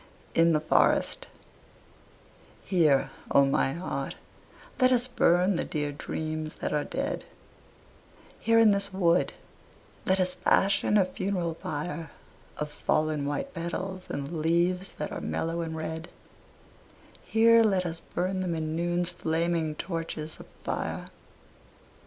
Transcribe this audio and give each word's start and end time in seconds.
IN 0.33 0.51
THE 0.53 0.59
FOREST 0.59 1.27
Here, 2.65 3.11
O 3.29 3.45
my 3.45 3.73
heart, 3.73 4.15
let 4.79 4.91
us 4.91 5.05
burn 5.07 5.57
the 5.57 5.63
dear 5.63 5.91
dreams 5.91 6.55
that 6.55 6.73
are 6.73 6.83
dead, 6.83 7.23
Here 8.39 8.57
in 8.57 8.71
this 8.71 8.91
wood 8.91 9.33
let 10.07 10.19
us 10.19 10.33
fashion 10.33 10.97
a 10.97 11.05
funeral 11.05 11.53
pyre 11.53 12.09
Of 12.57 12.71
fallen 12.71 13.27
white 13.27 13.53
petals 13.53 14.09
and 14.09 14.41
leaves 14.41 14.93
that 14.93 15.11
are 15.11 15.21
mellow 15.21 15.61
and 15.61 15.75
red, 15.75 16.09
Here 17.23 17.61
let 17.63 17.85
us 17.85 17.99
burn 17.99 18.41
them 18.41 18.55
in 18.55 18.75
noon's 18.75 19.09
flaming 19.11 19.75
torches 19.75 20.39
of 20.39 20.47
fire. 20.63 21.09